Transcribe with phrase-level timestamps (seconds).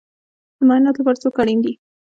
[0.57, 1.73] د معایناتو لپاره څوک اړین دی؟